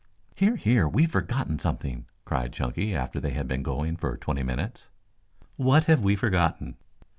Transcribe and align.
"Here, 0.35 0.55
here, 0.55 0.89
we've 0.89 1.11
forgotten 1.11 1.59
something," 1.59 2.07
cried 2.25 2.53
Chunky 2.53 2.95
after 2.95 3.19
they 3.19 3.33
had 3.33 3.47
been 3.47 3.61
going 3.61 3.91
on 3.91 3.97
for 3.97 4.17
twenty 4.17 4.41
minutes. 4.41 4.89
"What 5.57 5.83
have 5.83 6.01
we 6.01 6.15
forgotten?" 6.15 6.77